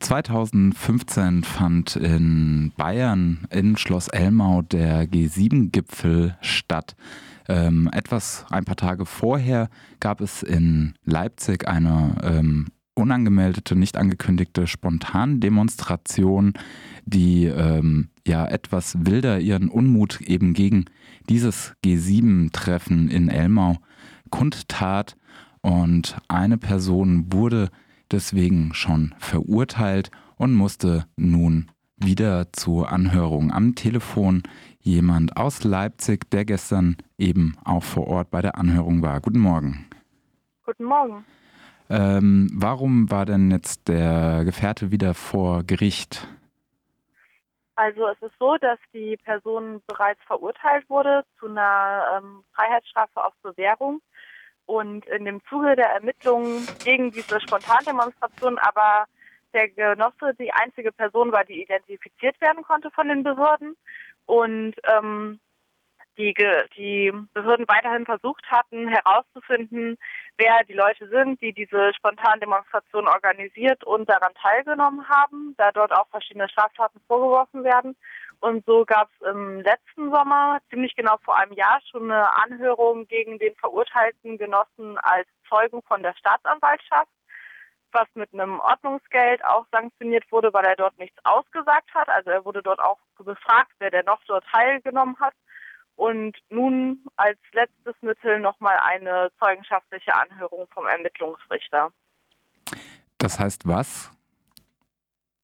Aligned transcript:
2015 0.00 1.42
fand 1.44 1.96
in 1.96 2.72
Bayern 2.76 3.46
in 3.50 3.76
Schloss 3.76 4.08
Elmau 4.08 4.62
der 4.62 5.08
G7-Gipfel 5.08 6.36
statt. 6.40 6.94
Ähm, 7.48 7.88
etwas, 7.92 8.44
ein 8.50 8.64
paar 8.64 8.76
Tage 8.76 9.06
vorher 9.06 9.68
gab 10.00 10.20
es 10.20 10.42
in 10.42 10.94
Leipzig 11.04 11.66
eine 11.66 12.16
ähm, 12.22 12.66
unangemeldete, 12.94 13.76
nicht 13.76 13.96
angekündigte 13.96 14.66
Spontandemonstration, 14.66 16.54
die 17.06 17.46
ähm, 17.46 18.08
ja 18.26 18.46
etwas 18.46 19.06
wilder 19.06 19.40
ihren 19.40 19.68
Unmut 19.68 20.20
eben 20.20 20.52
gegen 20.52 20.86
dieses 21.28 21.74
G7-Treffen 21.84 23.08
in 23.08 23.28
Elmau 23.28 23.78
kundtat. 24.30 25.16
Und 25.60 26.16
eine 26.28 26.58
Person 26.58 27.32
wurde 27.32 27.70
deswegen 28.10 28.74
schon 28.74 29.14
verurteilt 29.18 30.10
und 30.36 30.54
musste 30.54 31.06
nun 31.16 31.70
wieder 31.96 32.52
zur 32.52 32.90
Anhörung 32.90 33.52
am 33.52 33.74
Telefon 33.74 34.42
jemand 34.80 35.36
aus 35.36 35.64
Leipzig, 35.64 36.30
der 36.30 36.44
gestern 36.44 36.96
eben 37.18 37.56
auch 37.64 37.82
vor 37.82 38.06
Ort 38.06 38.30
bei 38.30 38.40
der 38.40 38.56
Anhörung 38.56 39.02
war. 39.02 39.20
Guten 39.20 39.40
Morgen. 39.40 39.88
Guten 40.64 40.84
Morgen. 40.84 41.24
Ähm, 41.90 42.50
warum 42.52 43.10
war 43.10 43.24
denn 43.24 43.50
jetzt 43.50 43.88
der 43.88 44.44
Gefährte 44.44 44.90
wieder 44.90 45.14
vor 45.14 45.64
Gericht? 45.64 46.28
Also 47.76 48.08
es 48.08 48.20
ist 48.20 48.34
so, 48.38 48.56
dass 48.58 48.78
die 48.92 49.16
Person 49.24 49.80
bereits 49.86 50.20
verurteilt 50.26 50.88
wurde 50.90 51.24
zu 51.38 51.46
einer 51.46 52.18
ähm, 52.18 52.44
Freiheitsstrafe 52.52 53.24
auf 53.24 53.32
Bewährung 53.42 54.00
und 54.68 55.06
in 55.06 55.24
dem 55.24 55.40
Zuge 55.48 55.74
der 55.76 55.88
Ermittlungen 55.94 56.68
gegen 56.84 57.10
diese 57.10 57.40
Spontandemonstration 57.40 58.58
aber 58.58 59.06
der 59.54 59.68
Genosse 59.70 60.34
die 60.38 60.52
einzige 60.52 60.92
Person 60.92 61.32
war, 61.32 61.44
die 61.44 61.62
identifiziert 61.62 62.38
werden 62.42 62.62
konnte 62.62 62.90
von 62.90 63.08
den 63.08 63.22
Behörden 63.22 63.76
und 64.26 64.74
ähm, 64.84 65.40
die, 66.18 66.34
die 66.76 67.12
Behörden 67.32 67.66
weiterhin 67.68 68.04
versucht 68.04 68.44
hatten 68.50 68.88
herauszufinden, 68.88 69.96
wer 70.36 70.64
die 70.68 70.74
Leute 70.74 71.08
sind, 71.08 71.40
die 71.40 71.52
diese 71.52 71.94
Spontandemonstration 71.94 73.08
organisiert 73.08 73.84
und 73.84 74.08
daran 74.08 74.34
teilgenommen 74.34 75.08
haben, 75.08 75.54
da 75.56 75.70
dort 75.72 75.92
auch 75.92 76.08
verschiedene 76.08 76.48
Straftaten 76.48 77.00
vorgeworfen 77.06 77.64
werden. 77.64 77.96
Und 78.40 78.64
so 78.66 78.84
gab 78.84 79.10
es 79.12 79.26
im 79.28 79.60
letzten 79.60 80.10
Sommer, 80.12 80.60
ziemlich 80.70 80.94
genau 80.94 81.16
vor 81.24 81.36
einem 81.36 81.52
Jahr, 81.52 81.80
schon 81.90 82.04
eine 82.04 82.32
Anhörung 82.32 83.06
gegen 83.08 83.38
den 83.38 83.54
verurteilten 83.56 84.38
Genossen 84.38 84.96
als 84.98 85.26
Zeugen 85.48 85.82
von 85.82 86.02
der 86.02 86.14
Staatsanwaltschaft, 86.14 87.10
was 87.90 88.06
mit 88.14 88.32
einem 88.32 88.60
Ordnungsgeld 88.60 89.44
auch 89.44 89.66
sanktioniert 89.72 90.30
wurde, 90.30 90.52
weil 90.52 90.64
er 90.66 90.76
dort 90.76 90.96
nichts 90.98 91.18
ausgesagt 91.24 91.92
hat. 91.94 92.08
Also 92.08 92.30
er 92.30 92.44
wurde 92.44 92.62
dort 92.62 92.78
auch 92.78 92.98
befragt, 93.18 93.72
wer 93.80 93.90
der 93.90 94.04
noch 94.04 94.22
dort 94.26 94.44
teilgenommen 94.46 95.18
hat. 95.18 95.34
Und 95.96 96.38
nun 96.48 97.04
als 97.16 97.38
letztes 97.50 97.96
Mittel 98.02 98.38
nochmal 98.38 98.78
eine 98.84 99.32
zeugenschaftliche 99.40 100.14
Anhörung 100.14 100.68
vom 100.72 100.86
Ermittlungsrichter. 100.86 101.90
Das 103.18 103.40
heißt 103.40 103.66
was? 103.66 104.12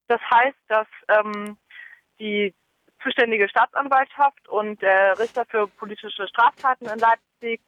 Das 0.07 0.21
heißt, 0.31 0.59
dass 0.69 0.87
ähm, 1.09 1.57
die 2.21 2.55
zuständige 3.05 3.49
Staatsanwaltschaft 3.49 4.49
und 4.49 4.83
der 4.83 5.19
Richter 5.19 5.45
für 5.45 5.69
politische 5.69 6.27
Straftaten 6.27 6.87
in 6.87 6.99
Leipzig 6.99 7.61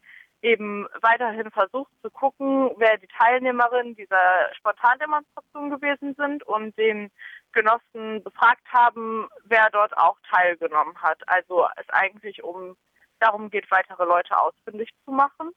eben 0.43 0.87
weiterhin 1.03 1.51
versucht 1.51 1.91
zu 2.03 2.11
gucken, 2.11 2.71
wer 2.77 2.99
die 2.99 3.09
Teilnehmerinnen 3.09 3.95
dieser 3.95 4.55
Spontandemonstration 4.57 5.71
gewesen 5.71 6.15
sind 6.15 6.43
und 6.45 6.77
den 6.79 7.11
Genossen 7.53 8.23
befragt 8.23 8.67
haben, 8.73 9.29
wer 9.45 9.71
dort 9.71 9.97
auch 9.97 10.17
teilgenommen 10.31 10.97
hat. 11.01 11.19
Also 11.29 11.67
es 11.77 11.89
eigentlich 11.91 12.43
um 12.43 12.77
darum 13.21 13.51
geht, 13.51 13.71
weitere 13.71 14.05
Leute 14.05 14.39
ausfindig 14.39 14.91
zu 15.05 15.11
machen. 15.11 15.53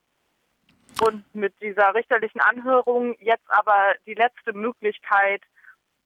Und 1.02 1.24
mit 1.36 1.54
dieser 1.62 1.94
richterlichen 1.94 2.42
Anhörung 2.42 3.16
jetzt 3.20 3.50
aber 3.50 3.96
die 4.06 4.16
letzte 4.16 4.54
Möglichkeit, 4.54 5.42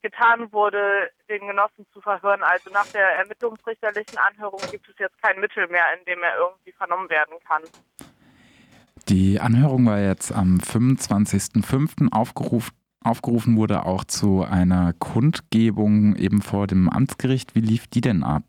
getan 0.03 0.51
wurde, 0.51 1.09
den 1.29 1.47
Genossen 1.47 1.87
zu 1.91 2.01
verhören. 2.01 2.43
Also 2.43 2.69
nach 2.69 2.85
der 2.87 3.17
ermittlungsrichterlichen 3.17 4.19
Anhörung 4.19 4.61
gibt 4.69 4.87
es 4.89 4.99
jetzt 4.99 5.19
kein 5.23 5.39
Mittel 5.39 5.67
mehr, 5.69 5.85
in 5.97 6.05
dem 6.05 6.21
er 6.21 6.37
irgendwie 6.37 6.73
vernommen 6.73 7.09
werden 7.09 7.35
kann. 7.47 7.63
Die 9.09 9.39
Anhörung 9.39 9.85
war 9.87 9.99
jetzt 9.99 10.31
am 10.31 10.57
25.05. 10.57 12.13
aufgerufen. 12.13 12.77
Aufgerufen 13.03 13.57
wurde 13.57 13.85
auch 13.85 14.05
zu 14.05 14.43
einer 14.49 14.93
Kundgebung 14.93 16.15
eben 16.15 16.41
vor 16.41 16.67
dem 16.67 16.89
Amtsgericht. 16.89 17.53
Wie 17.53 17.59
lief 17.59 17.87
die 17.87 17.99
denn 17.99 18.23
ab? 18.23 18.43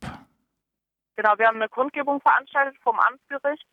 Genau, 1.16 1.32
wir 1.38 1.48
haben 1.48 1.56
eine 1.56 1.68
Kundgebung 1.68 2.20
veranstaltet 2.20 2.76
vom 2.82 2.98
Amtsgericht, 3.00 3.66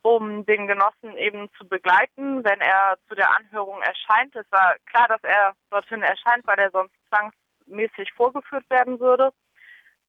um 0.00 0.46
den 0.46 0.66
Genossen 0.66 1.16
eben 1.18 1.50
zu 1.58 1.68
begleiten, 1.68 2.44
wenn 2.44 2.60
er 2.60 2.96
zu 3.08 3.14
der 3.14 3.30
Anhörung 3.36 3.82
erscheint. 3.82 4.34
Es 4.34 4.50
war 4.50 4.76
klar, 4.86 5.08
dass 5.08 5.22
er 5.22 5.54
dorthin 5.70 6.02
erscheint, 6.02 6.46
weil 6.46 6.58
er 6.58 6.70
sonst 6.70 6.94
zwangsmäßig 7.12 8.12
vorgeführt 8.14 8.68
werden 8.70 9.00
würde 9.00 9.32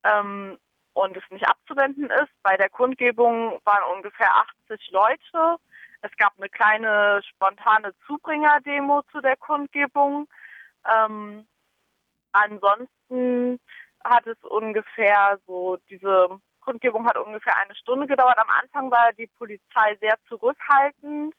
ähm, 0.03 0.57
und 0.93 1.17
es 1.17 1.23
nicht 1.29 1.47
abzuwenden 1.47 2.09
ist. 2.09 2.31
Bei 2.43 2.55
der 2.57 2.69
Kundgebung 2.69 3.59
waren 3.63 3.95
ungefähr 3.95 4.33
80 4.69 4.91
Leute. 4.91 5.57
Es 6.01 6.11
gab 6.17 6.33
eine 6.37 6.49
kleine 6.49 7.21
spontane 7.23 7.93
Zubringer-Demo 8.05 9.03
zu 9.11 9.21
der 9.21 9.37
Kundgebung. 9.37 10.27
Ähm, 10.85 11.47
ansonsten 12.31 13.59
hat 14.03 14.27
es 14.27 14.37
ungefähr 14.43 15.39
so, 15.47 15.77
diese 15.89 16.39
Kundgebung 16.59 17.07
hat 17.07 17.17
ungefähr 17.17 17.55
eine 17.57 17.75
Stunde 17.75 18.07
gedauert. 18.07 18.37
Am 18.37 18.49
Anfang 18.49 18.91
war 18.91 19.13
die 19.13 19.27
Polizei 19.27 19.95
sehr 20.01 20.17
zurückhaltend 20.27 21.33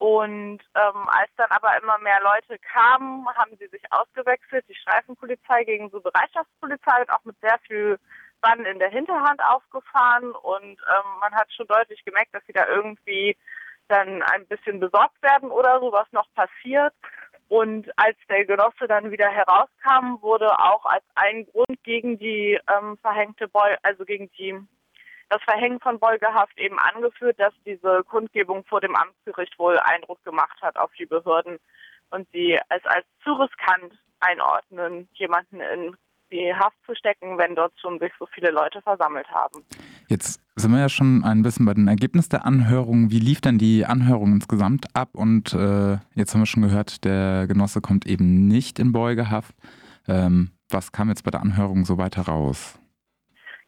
und 0.00 0.60
ähm, 0.76 1.08
als 1.08 1.30
dann 1.36 1.50
aber 1.50 1.76
immer 1.76 1.98
mehr 1.98 2.20
Leute 2.22 2.58
kamen, 2.72 3.28
haben 3.36 3.54
sie 3.58 3.66
sich 3.66 3.82
ausgewechselt, 3.90 4.64
die 4.66 4.74
Streifenpolizei 4.74 5.64
gegen 5.64 5.90
so 5.90 6.00
Bereitschaftspolizei 6.00 7.02
und 7.02 7.10
auch 7.10 7.24
mit 7.24 7.38
sehr 7.42 7.58
viel 7.66 7.98
Bann 8.40 8.64
in 8.64 8.78
der 8.78 8.88
Hinterhand 8.88 9.44
aufgefahren. 9.44 10.30
Und 10.32 10.78
ähm, 10.78 11.10
man 11.20 11.34
hat 11.34 11.52
schon 11.52 11.66
deutlich 11.66 12.02
gemerkt, 12.02 12.34
dass 12.34 12.42
sie 12.46 12.54
da 12.54 12.66
irgendwie 12.66 13.36
dann 13.88 14.22
ein 14.22 14.46
bisschen 14.46 14.80
besorgt 14.80 15.22
werden 15.22 15.50
oder 15.50 15.80
so, 15.80 15.92
was 15.92 16.10
noch 16.12 16.32
passiert. 16.34 16.94
Und 17.48 17.90
als 17.98 18.16
der 18.30 18.46
Genosse 18.46 18.88
dann 18.88 19.10
wieder 19.10 19.28
herauskam, 19.28 20.22
wurde 20.22 20.50
auch 20.60 20.86
als 20.86 21.04
ein 21.14 21.44
Grund 21.44 21.84
gegen 21.84 22.18
die 22.18 22.58
ähm, 22.74 22.96
verhängte 23.02 23.48
Boy, 23.48 23.76
also 23.82 24.06
gegen 24.06 24.30
die 24.38 24.58
das 25.30 25.42
Verhängen 25.44 25.80
von 25.80 25.98
Beugehaft 25.98 26.58
eben 26.58 26.78
angeführt, 26.78 27.38
dass 27.38 27.54
diese 27.64 28.02
Kundgebung 28.04 28.64
vor 28.64 28.80
dem 28.80 28.94
Amtsgericht 28.96 29.58
wohl 29.58 29.78
Eindruck 29.78 30.22
gemacht 30.24 30.60
hat 30.60 30.76
auf 30.76 30.90
die 30.98 31.06
Behörden 31.06 31.58
und 32.10 32.28
sie 32.32 32.58
es 32.68 32.84
als 32.84 33.06
zu 33.22 33.32
riskant 33.32 33.94
einordnen, 34.18 35.08
jemanden 35.14 35.60
in 35.60 35.96
die 36.32 36.54
Haft 36.54 36.76
zu 36.84 36.94
stecken, 36.94 37.38
wenn 37.38 37.54
dort 37.54 37.72
schon 37.80 37.98
sich 37.98 38.12
so 38.18 38.26
viele 38.26 38.50
Leute 38.50 38.82
versammelt 38.82 39.28
haben. 39.30 39.64
Jetzt 40.08 40.40
sind 40.56 40.72
wir 40.72 40.80
ja 40.80 40.88
schon 40.88 41.24
ein 41.24 41.42
bisschen 41.42 41.66
bei 41.66 41.74
den 41.74 41.88
Ergebnissen 41.88 42.30
der 42.30 42.44
Anhörung. 42.44 43.10
Wie 43.10 43.20
lief 43.20 43.40
denn 43.40 43.58
die 43.58 43.86
Anhörung 43.86 44.32
insgesamt 44.32 44.94
ab? 44.94 45.10
Und 45.12 45.54
äh, 45.54 45.98
jetzt 46.14 46.34
haben 46.34 46.42
wir 46.42 46.46
schon 46.46 46.62
gehört, 46.62 47.04
der 47.04 47.46
Genosse 47.46 47.80
kommt 47.80 48.06
eben 48.06 48.48
nicht 48.48 48.78
in 48.78 48.92
Beugehaft. 48.92 49.54
Ähm, 50.08 50.50
was 50.68 50.92
kam 50.92 51.08
jetzt 51.08 51.24
bei 51.24 51.30
der 51.30 51.40
Anhörung 51.40 51.84
so 51.84 51.98
weiter 51.98 52.22
raus? 52.22 52.79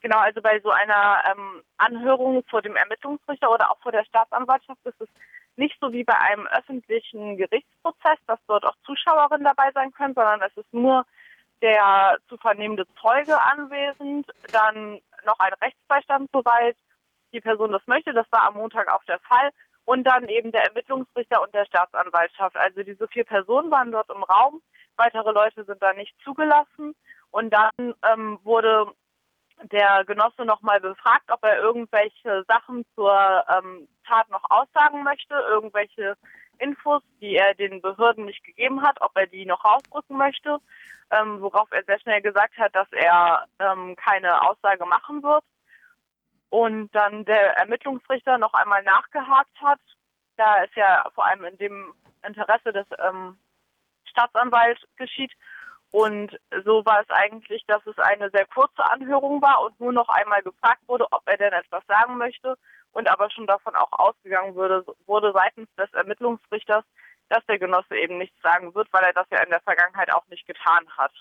Genau, 0.02 0.18
also 0.18 0.42
bei 0.42 0.58
so 0.60 0.70
einer 0.70 1.22
ähm, 1.30 1.62
Anhörung 1.78 2.42
vor 2.50 2.60
dem 2.60 2.74
Ermittlungsrichter 2.74 3.50
oder 3.50 3.70
auch 3.70 3.78
vor 3.78 3.92
der 3.92 4.04
Staatsanwaltschaft 4.04 4.84
ist 4.84 5.00
es 5.00 5.08
nicht 5.56 5.76
so 5.80 5.92
wie 5.92 6.02
bei 6.02 6.18
einem 6.18 6.46
öffentlichen 6.48 7.36
Gerichtsprozess, 7.36 8.18
dass 8.26 8.40
dort 8.48 8.64
auch 8.64 8.74
Zuschauerinnen 8.84 9.44
dabei 9.44 9.70
sein 9.72 9.92
können, 9.92 10.14
sondern 10.14 10.42
es 10.42 10.56
ist 10.56 10.72
nur 10.72 11.06
der 11.60 12.18
zu 12.28 12.36
vernehmende 12.36 12.86
Zeuge 13.00 13.40
anwesend, 13.40 14.26
dann 14.50 15.00
noch 15.24 15.38
ein 15.38 15.52
Rechtsbeistand, 15.62 16.30
soweit 16.32 16.76
die 17.32 17.40
Person 17.40 17.70
das 17.70 17.86
möchte. 17.86 18.12
Das 18.12 18.26
war 18.32 18.48
am 18.48 18.54
Montag 18.54 18.92
auch 18.92 19.04
der 19.04 19.20
Fall. 19.20 19.50
Und 19.84 20.04
dann 20.04 20.28
eben 20.28 20.50
der 20.50 20.64
Ermittlungsrichter 20.64 21.40
und 21.42 21.54
der 21.54 21.64
Staatsanwaltschaft. 21.66 22.56
Also 22.56 22.82
diese 22.82 23.06
vier 23.08 23.24
Personen 23.24 23.70
waren 23.70 23.92
dort 23.92 24.10
im 24.10 24.22
Raum. 24.24 24.62
Weitere 24.96 25.30
Leute 25.30 25.64
sind 25.64 25.80
da 25.80 25.92
nicht 25.92 26.14
zugelassen. 26.24 26.94
Und 27.30 27.50
dann 27.50 27.94
ähm, 28.12 28.40
wurde 28.42 28.92
der 29.70 30.04
Genosse 30.04 30.44
nochmal 30.44 30.80
befragt, 30.80 31.30
ob 31.30 31.42
er 31.44 31.58
irgendwelche 31.58 32.44
Sachen 32.48 32.84
zur 32.94 33.44
ähm, 33.48 33.88
Tat 34.06 34.28
noch 34.30 34.44
aussagen 34.50 35.02
möchte, 35.02 35.34
irgendwelche 35.34 36.16
Infos, 36.58 37.02
die 37.20 37.36
er 37.36 37.54
den 37.54 37.80
Behörden 37.80 38.24
nicht 38.24 38.44
gegeben 38.44 38.82
hat, 38.82 39.00
ob 39.00 39.16
er 39.16 39.26
die 39.26 39.46
noch 39.46 39.64
rausdrücken 39.64 40.16
möchte, 40.16 40.58
ähm, 41.10 41.40
worauf 41.40 41.70
er 41.72 41.84
sehr 41.84 42.00
schnell 42.00 42.22
gesagt 42.22 42.56
hat, 42.58 42.74
dass 42.74 42.90
er 42.92 43.46
ähm, 43.58 43.96
keine 43.96 44.40
Aussage 44.42 44.86
machen 44.86 45.22
wird. 45.22 45.44
Und 46.50 46.94
dann 46.94 47.24
der 47.24 47.56
Ermittlungsrichter 47.56 48.38
noch 48.38 48.52
einmal 48.54 48.82
nachgehakt 48.82 49.60
hat, 49.60 49.80
da 50.36 50.62
es 50.64 50.74
ja 50.74 51.04
vor 51.14 51.26
allem 51.26 51.44
in 51.44 51.56
dem 51.58 51.94
Interesse 52.26 52.72
des 52.72 52.86
ähm, 52.98 53.38
Staatsanwalts 54.04 54.82
geschieht 54.96 55.32
Und 55.92 56.40
so 56.64 56.84
war 56.86 57.02
es 57.02 57.10
eigentlich, 57.10 57.64
dass 57.66 57.86
es 57.86 57.98
eine 57.98 58.30
sehr 58.30 58.46
kurze 58.46 58.82
Anhörung 58.90 59.42
war 59.42 59.62
und 59.62 59.78
nur 59.78 59.92
noch 59.92 60.08
einmal 60.08 60.42
gefragt 60.42 60.80
wurde, 60.86 61.06
ob 61.10 61.22
er 61.26 61.36
denn 61.36 61.52
etwas 61.52 61.84
sagen 61.86 62.16
möchte 62.16 62.56
und 62.92 63.10
aber 63.10 63.30
schon 63.30 63.46
davon 63.46 63.76
auch 63.76 63.92
ausgegangen 63.92 64.54
wurde, 64.54 64.86
wurde 65.04 65.32
seitens 65.34 65.68
des 65.76 65.92
Ermittlungsrichters, 65.92 66.84
dass 67.28 67.44
der 67.46 67.58
Genosse 67.58 67.94
eben 67.96 68.16
nichts 68.16 68.40
sagen 68.42 68.74
wird, 68.74 68.88
weil 68.90 69.04
er 69.04 69.12
das 69.12 69.26
ja 69.30 69.42
in 69.42 69.50
der 69.50 69.60
Vergangenheit 69.60 70.12
auch 70.14 70.26
nicht 70.28 70.46
getan 70.46 70.86
hat. 70.96 71.12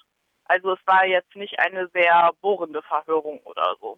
Also 0.46 0.72
es 0.72 0.80
war 0.86 1.06
jetzt 1.06 1.36
nicht 1.36 1.60
eine 1.60 1.90
sehr 1.90 2.32
bohrende 2.42 2.82
Verhörung 2.82 3.40
oder 3.44 3.76
so. 3.82 3.98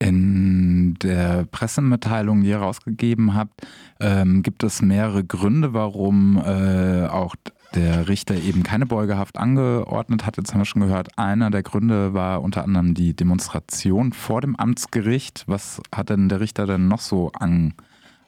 In 0.00 0.96
der 1.00 1.46
Pressemitteilung, 1.50 2.42
die 2.42 2.50
ihr 2.50 2.58
rausgegeben 2.58 3.36
habt, 3.36 3.54
ähm, 4.00 4.42
gibt 4.42 4.64
es 4.64 4.82
mehrere 4.82 5.24
Gründe, 5.24 5.74
warum 5.74 6.38
äh, 6.44 7.06
auch 7.06 7.34
der 7.74 8.08
Richter 8.08 8.34
eben 8.34 8.62
keine 8.62 8.86
Beugehaft 8.86 9.36
angeordnet 9.36 10.24
hat. 10.24 10.36
Jetzt 10.36 10.52
haben 10.52 10.60
wir 10.60 10.64
schon 10.64 10.82
gehört, 10.82 11.08
einer 11.16 11.50
der 11.50 11.62
Gründe 11.62 12.14
war 12.14 12.42
unter 12.42 12.64
anderem 12.64 12.94
die 12.94 13.14
Demonstration 13.14 14.12
vor 14.12 14.40
dem 14.40 14.56
Amtsgericht. 14.56 15.44
Was 15.46 15.82
hat 15.94 16.10
denn 16.10 16.28
der 16.28 16.40
Richter 16.40 16.66
denn 16.66 16.88
noch 16.88 17.00
so 17.00 17.30
an, 17.38 17.74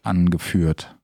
angeführt? 0.02 0.94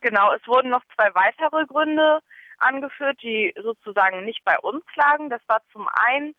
Genau, 0.00 0.32
es 0.32 0.46
wurden 0.46 0.70
noch 0.70 0.82
zwei 0.94 1.14
weitere 1.14 1.64
Gründe 1.66 2.20
angeführt, 2.58 3.18
die 3.22 3.52
sozusagen 3.62 4.24
nicht 4.24 4.44
bei 4.44 4.58
uns 4.58 4.84
lagen. 4.94 5.30
Das 5.30 5.40
war 5.48 5.60
zum 5.72 5.88
einen, 5.88 6.34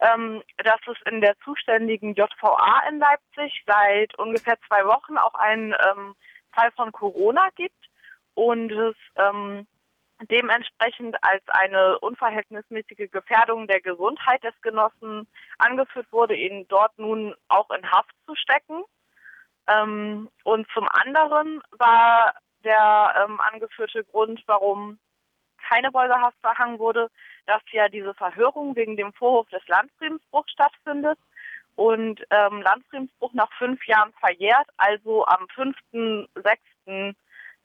ähm, 0.00 0.42
dass 0.64 0.80
es 0.86 0.96
in 1.10 1.20
der 1.20 1.36
zuständigen 1.44 2.14
JVA 2.14 2.82
in 2.88 2.98
Leipzig 2.98 3.62
seit 3.66 4.18
ungefähr 4.18 4.58
zwei 4.66 4.84
Wochen 4.86 5.16
auch 5.18 5.34
einen 5.34 5.72
ähm, 5.72 6.14
Fall 6.52 6.70
von 6.72 6.90
Corona 6.92 7.48
gibt 7.54 7.76
und 8.34 8.72
es 8.72 8.96
ähm, 9.16 9.66
dementsprechend 10.28 11.22
als 11.22 11.42
eine 11.48 11.98
unverhältnismäßige 12.00 13.10
Gefährdung 13.10 13.66
der 13.66 13.80
Gesundheit 13.80 14.42
des 14.44 14.54
Genossen 14.62 15.26
angeführt 15.58 16.06
wurde, 16.10 16.34
ihn 16.34 16.66
dort 16.68 16.98
nun 16.98 17.34
auch 17.48 17.70
in 17.70 17.90
Haft 17.90 18.14
zu 18.26 18.34
stecken. 18.34 18.82
Ähm, 19.66 20.28
und 20.44 20.66
zum 20.72 20.88
anderen 20.88 21.62
war 21.72 22.34
der 22.64 23.14
ähm, 23.24 23.40
angeführte 23.40 24.04
Grund, 24.04 24.42
warum 24.46 24.98
keine 25.68 25.90
Beugehaft 25.90 26.36
verhangen 26.40 26.78
wurde, 26.78 27.10
dass 27.46 27.62
ja 27.72 27.88
diese 27.88 28.14
Verhörung 28.14 28.76
wegen 28.76 28.96
dem 28.96 29.12
Vorwurf 29.12 29.48
des 29.48 29.66
Landfriedensbruchs 29.68 30.52
stattfindet 30.52 31.18
und 31.76 32.20
ähm, 32.30 32.62
Landfriedensbruch 32.62 33.32
nach 33.32 33.50
fünf 33.58 33.86
Jahren 33.86 34.12
verjährt, 34.14 34.68
also 34.76 35.24
am 35.26 35.46
5.6. 35.56 37.14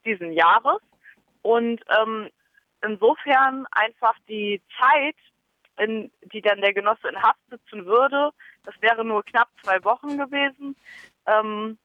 diesen 0.05 0.31
Jahres. 0.33 0.79
Und 1.41 1.81
ähm, 1.89 2.29
insofern 2.85 3.65
einfach 3.71 4.15
die 4.27 4.61
Zeit, 4.79 5.15
in 5.77 6.11
die 6.33 6.41
dann 6.41 6.61
der 6.61 6.73
Genosse 6.73 7.09
in 7.09 7.21
Haft 7.21 7.39
sitzen 7.49 7.85
würde, 7.85 8.31
das 8.63 8.75
wäre 8.81 9.03
nur 9.03 9.23
knapp 9.23 9.49
zwei 9.63 9.83
Wochen 9.83 10.17
gewesen, 10.17 10.75
ähm, 11.25 11.77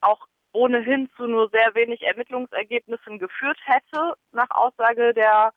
auch 0.00 0.26
ohnehin 0.52 1.10
zu 1.16 1.26
nur 1.26 1.48
sehr 1.50 1.74
wenig 1.74 2.02
Ermittlungsergebnissen 2.02 3.18
geführt 3.18 3.58
hätte, 3.64 4.14
nach 4.32 4.50
Aussage 4.50 5.14
der, 5.14 5.52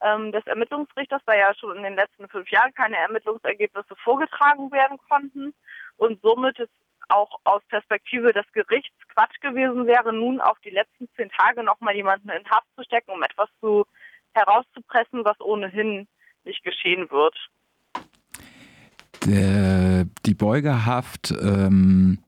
ähm, 0.00 0.32
des 0.32 0.46
Ermittlungsrichters, 0.46 1.22
da 1.26 1.34
ja 1.34 1.54
schon 1.54 1.76
in 1.76 1.82
den 1.82 1.96
letzten 1.96 2.28
fünf 2.28 2.48
Jahren 2.50 2.72
keine 2.74 2.96
Ermittlungsergebnisse 2.96 3.96
vorgetragen 3.96 4.70
werden 4.72 4.98
konnten 5.08 5.54
und 5.96 6.20
somit 6.22 6.58
es 6.60 6.70
auch 7.08 7.38
aus 7.44 7.62
Perspektive 7.68 8.32
des 8.32 8.46
Gerichts 8.52 8.96
Quatsch 9.08 9.40
gewesen 9.40 9.86
wäre, 9.86 10.12
nun 10.12 10.40
auf 10.40 10.58
die 10.60 10.70
letzten 10.70 11.08
zehn 11.16 11.30
Tage 11.30 11.62
nochmal 11.62 11.94
jemanden 11.94 12.30
in 12.30 12.48
Haft 12.50 12.66
zu 12.76 12.84
stecken, 12.84 13.12
um 13.12 13.22
etwas 13.22 13.48
zu 13.60 13.86
herauszupressen, 14.36 15.24
was 15.24 15.40
ohnehin 15.40 16.06
nicht 16.44 16.62
geschehen 16.62 17.10
wird. 17.10 17.34
Der, 19.26 20.06
die 20.24 20.34
Beugehaft 20.34 21.34
ähm, 21.40 22.18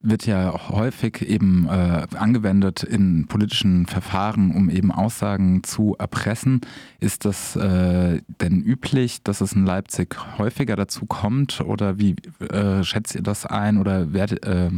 wird 0.00 0.26
ja 0.26 0.68
häufig 0.70 1.22
eben 1.22 1.66
äh, 1.68 2.06
angewendet 2.16 2.82
in 2.82 3.26
politischen 3.26 3.86
Verfahren, 3.86 4.54
um 4.54 4.70
eben 4.70 4.92
Aussagen 4.92 5.64
zu 5.64 5.96
erpressen. 5.98 6.60
Ist 7.00 7.24
das 7.24 7.56
äh, 7.56 8.20
denn 8.40 8.62
üblich, 8.62 9.22
dass 9.22 9.40
es 9.40 9.52
in 9.52 9.66
Leipzig 9.66 10.16
häufiger 10.38 10.76
dazu 10.76 11.06
kommt 11.06 11.60
oder 11.60 11.98
wie 11.98 12.14
äh, 12.40 12.84
schätzt 12.84 13.14
ihr 13.14 13.22
das 13.22 13.44
ein 13.44 13.78
oder 13.78 14.12
werd, 14.12 14.44
äh, 14.46 14.70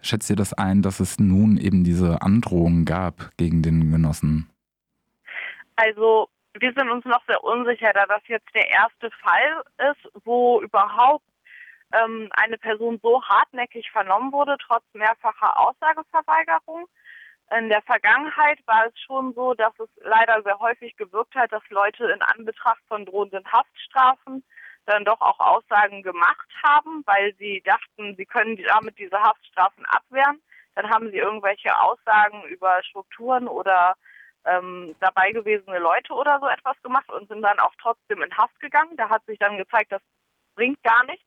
schätzt 0.00 0.28
ihr 0.28 0.36
das 0.36 0.52
ein, 0.52 0.82
dass 0.82 0.98
es 0.98 1.20
nun 1.20 1.56
eben 1.56 1.84
diese 1.84 2.22
Androhungen 2.22 2.84
gab 2.84 3.30
gegen 3.36 3.62
den 3.62 3.92
Genossen? 3.92 4.48
Also 5.76 6.28
wir 6.58 6.72
sind 6.72 6.90
uns 6.90 7.04
noch 7.04 7.24
sehr 7.26 7.42
unsicher, 7.44 7.92
da 7.92 8.06
das 8.06 8.22
jetzt 8.26 8.54
der 8.54 8.68
erste 8.70 9.10
Fall 9.10 9.62
ist, 9.90 10.10
wo 10.24 10.60
überhaupt 10.62 11.24
ähm, 11.92 12.28
eine 12.32 12.58
Person 12.58 12.98
so 13.02 13.22
hartnäckig 13.22 13.90
vernommen 13.90 14.32
wurde, 14.32 14.56
trotz 14.66 14.84
mehrfacher 14.94 15.58
Aussageverweigerung. 15.60 16.86
In 17.56 17.68
der 17.68 17.82
Vergangenheit 17.82 18.58
war 18.66 18.86
es 18.86 19.00
schon 19.00 19.32
so, 19.34 19.54
dass 19.54 19.72
es 19.78 19.88
leider 20.02 20.42
sehr 20.42 20.58
häufig 20.58 20.96
gewirkt 20.96 21.34
hat, 21.36 21.52
dass 21.52 21.62
Leute 21.68 22.06
in 22.06 22.20
Anbetracht 22.22 22.82
von 22.88 23.04
drohenden 23.04 23.44
Haftstrafen 23.52 24.42
dann 24.86 25.04
doch 25.04 25.20
auch 25.20 25.38
Aussagen 25.38 26.02
gemacht 26.02 26.48
haben, 26.64 27.02
weil 27.06 27.34
sie 27.38 27.62
dachten, 27.64 28.16
sie 28.16 28.26
können 28.26 28.56
damit 28.66 28.98
diese 28.98 29.20
Haftstrafen 29.20 29.84
abwehren. 29.86 30.40
Dann 30.74 30.90
haben 30.90 31.10
sie 31.10 31.18
irgendwelche 31.18 31.76
Aussagen 31.78 32.42
über 32.44 32.82
Strukturen 32.82 33.46
oder 33.46 33.94
ähm, 34.46 34.94
dabei 35.00 35.32
gewesene 35.32 35.78
Leute 35.78 36.12
oder 36.12 36.38
so 36.40 36.48
etwas 36.48 36.80
gemacht 36.82 37.10
und 37.10 37.28
sind 37.28 37.42
dann 37.42 37.58
auch 37.58 37.74
trotzdem 37.80 38.22
in 38.22 38.36
Haft 38.36 38.58
gegangen. 38.60 38.96
Da 38.96 39.08
hat 39.08 39.24
sich 39.26 39.38
dann 39.38 39.58
gezeigt, 39.58 39.92
das 39.92 40.02
bringt 40.54 40.82
gar 40.82 41.04
nichts 41.04 41.24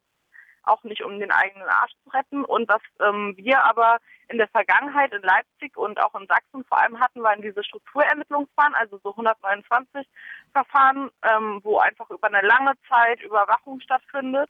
auch 0.64 0.84
nicht 0.84 1.04
um 1.04 1.20
den 1.20 1.32
eigenen 1.32 1.68
Arsch 1.68 1.94
zu 2.04 2.10
retten. 2.12 2.46
Und 2.46 2.70
was 2.70 2.82
ähm, 3.00 3.36
wir 3.38 3.64
aber 3.64 3.98
in 4.28 4.38
der 4.38 4.48
Vergangenheit 4.48 5.14
in 5.14 5.22
Leipzig 5.22 5.76
und 5.76 6.00
auch 6.00 6.14
in 6.16 6.28
Sachsen 6.28 6.64
vor 6.66 6.80
allem 6.80 7.00
hatten, 7.00 7.24
waren 7.24 7.42
diese 7.42 7.64
Strukturermittlungsverfahren, 7.64 8.76
also 8.76 9.00
so 9.04 9.10
129 9.12 10.08
Verfahren, 10.54 11.10
ähm, 11.24 11.60
wo 11.64 11.80
einfach 11.80 12.10
über 12.10 12.28
eine 12.28 12.46
lange 12.46 12.74
Zeit 12.88 13.22
Überwachung 13.22 13.82
stattfindet. 13.82 14.50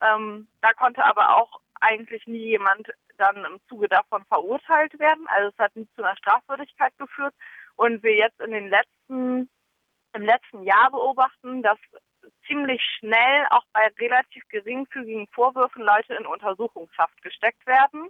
Ähm, 0.00 0.48
da 0.60 0.72
konnte 0.72 1.04
aber 1.04 1.36
auch 1.36 1.60
eigentlich 1.80 2.26
nie 2.26 2.50
jemand 2.50 2.90
dann 3.16 3.44
im 3.44 3.60
Zuge 3.68 3.88
davon 3.88 4.24
verurteilt 4.24 4.98
werden. 4.98 5.26
Also 5.28 5.50
es 5.50 5.58
hat 5.58 5.76
nie 5.76 5.86
zu 5.94 6.02
einer 6.02 6.16
Strafwürdigkeit 6.16 6.92
geführt. 6.98 7.34
Und 7.76 8.02
wir 8.02 8.14
jetzt 8.14 8.40
in 8.40 8.52
den 8.52 8.68
letzten, 8.68 9.50
im 10.14 10.22
letzten 10.22 10.62
Jahr 10.62 10.90
beobachten, 10.90 11.62
dass 11.62 11.78
ziemlich 12.46 12.82
schnell 12.98 13.46
auch 13.50 13.64
bei 13.72 13.88
relativ 13.98 14.46
geringfügigen 14.48 15.26
Vorwürfen 15.28 15.82
Leute 15.82 16.14
in 16.14 16.26
Untersuchungshaft 16.26 17.20
gesteckt 17.22 17.66
werden, 17.66 18.08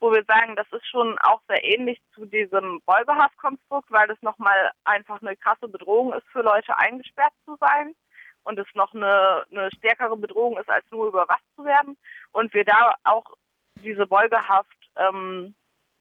wo 0.00 0.12
wir 0.12 0.24
sagen, 0.24 0.56
das 0.56 0.66
ist 0.72 0.86
schon 0.86 1.18
auch 1.20 1.40
sehr 1.48 1.62
ähnlich 1.64 2.00
zu 2.14 2.26
diesem 2.26 2.80
Räuberhaftkonstrukt, 2.88 3.90
weil 3.90 4.10
es 4.10 4.20
nochmal 4.22 4.72
einfach 4.84 5.20
eine 5.22 5.36
krasse 5.36 5.68
Bedrohung 5.68 6.12
ist 6.12 6.26
für 6.32 6.42
Leute 6.42 6.76
eingesperrt 6.78 7.32
zu 7.44 7.56
sein 7.60 7.94
und 8.44 8.58
es 8.58 8.66
noch 8.74 8.92
eine, 8.94 9.44
eine 9.50 9.70
stärkere 9.76 10.16
Bedrohung 10.16 10.58
ist, 10.58 10.68
als 10.68 10.84
nur 10.90 11.08
überwacht 11.08 11.44
zu 11.56 11.64
werden. 11.64 11.96
Und 12.32 12.52
wir 12.54 12.64
da 12.64 12.94
auch 13.04 13.24
diese 13.76 14.06
Beugehaft, 14.06 14.76
ähm, 14.96 15.54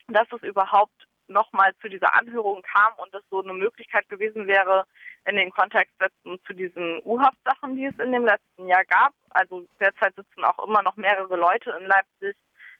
dass 0.07 0.27
es 0.31 0.41
überhaupt 0.43 1.07
nochmal 1.27 1.73
zu 1.81 1.89
dieser 1.89 2.13
Anhörung 2.13 2.61
kam 2.61 2.93
und 2.97 3.13
es 3.13 3.23
so 3.29 3.41
eine 3.41 3.53
Möglichkeit 3.53 4.07
gewesen 4.09 4.47
wäre, 4.47 4.85
in 5.25 5.35
den 5.35 5.51
Kontext 5.51 5.93
setzen 5.99 6.39
zu 6.45 6.53
diesen 6.53 7.01
U-Haft-Sachen, 7.03 7.75
die 7.75 7.85
es 7.85 7.97
in 7.99 8.11
dem 8.11 8.25
letzten 8.25 8.67
Jahr 8.67 8.85
gab. 8.85 9.13
Also 9.29 9.65
derzeit 9.79 10.15
sitzen 10.15 10.43
auch 10.43 10.65
immer 10.65 10.83
noch 10.83 10.95
mehrere 10.95 11.35
Leute 11.35 11.71
in 11.79 11.87
Leipzig 11.87 12.35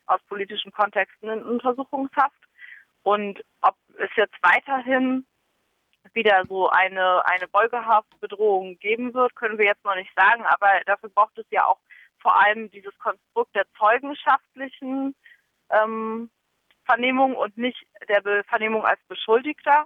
aus 0.06 0.22
politischen 0.28 0.72
Kontexten 0.72 1.30
in 1.30 1.44
Untersuchungshaft. 1.44 2.36
Und 3.04 3.44
ob 3.62 3.76
es 3.98 4.10
jetzt 4.16 4.36
weiterhin 4.42 5.26
wieder 6.14 6.44
so 6.48 6.70
eine, 6.70 7.26
eine 7.26 7.48
Beugehaftbedrohung 7.48 8.78
geben 8.80 9.14
wird, 9.14 9.36
können 9.36 9.58
wir 9.58 9.66
jetzt 9.66 9.84
noch 9.86 9.96
nicht 9.96 10.12
sagen. 10.16 10.44
Aber 10.46 10.70
dafür 10.86 11.10
braucht 11.10 11.38
es 11.38 11.46
ja 11.50 11.66
auch 11.66 11.80
vor 12.20 12.42
allem 12.42 12.70
dieses 12.72 12.98
Konstrukt 13.00 13.56
der 13.56 13.66
zeugenschaftlichen 13.78 15.16
ähm, 15.70 16.30
Vernehmung 16.86 17.36
und 17.36 17.58
nicht 17.58 17.86
der 18.08 18.44
Vernehmung 18.46 18.86
als 18.86 19.00
Beschuldigter. 19.08 19.86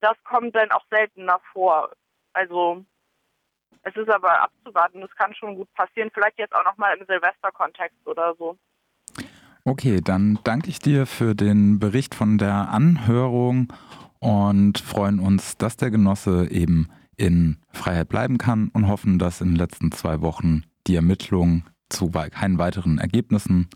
Das 0.00 0.16
kommt 0.24 0.54
dann 0.54 0.70
auch 0.72 0.84
seltener 0.90 1.40
vor. 1.52 1.90
Also 2.32 2.84
es 3.82 3.96
ist 3.96 4.10
aber 4.10 4.42
abzuwarten, 4.42 5.00
das 5.00 5.10
kann 5.16 5.34
schon 5.34 5.56
gut 5.56 5.72
passieren. 5.74 6.10
Vielleicht 6.12 6.38
jetzt 6.38 6.54
auch 6.54 6.64
nochmal 6.64 6.96
im 6.96 7.06
Silvesterkontext 7.06 8.06
oder 8.06 8.34
so. 8.38 8.56
Okay, 9.64 10.00
dann 10.02 10.38
danke 10.44 10.68
ich 10.68 10.80
dir 10.80 11.06
für 11.06 11.34
den 11.34 11.78
Bericht 11.78 12.14
von 12.14 12.38
der 12.38 12.70
Anhörung 12.70 13.72
und 14.18 14.78
freuen 14.78 15.20
uns, 15.20 15.56
dass 15.56 15.76
der 15.76 15.90
Genosse 15.90 16.48
eben 16.50 16.88
in 17.16 17.58
Freiheit 17.72 18.08
bleiben 18.08 18.38
kann 18.38 18.70
und 18.72 18.88
hoffen, 18.88 19.18
dass 19.18 19.40
in 19.40 19.50
den 19.50 19.56
letzten 19.56 19.92
zwei 19.92 20.20
Wochen 20.20 20.64
die 20.86 20.96
Ermittlungen 20.96 21.64
zu 21.88 22.10
keinen 22.10 22.58
weiteren 22.58 22.98
Ergebnissen 22.98 23.68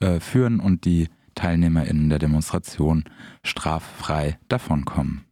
äh, 0.00 0.20
führen 0.20 0.60
und 0.60 0.84
die 0.84 1.08
TeilnehmerInnen 1.38 2.08
der 2.08 2.18
Demonstration 2.18 3.04
straffrei 3.44 4.38
davonkommen. 4.48 5.27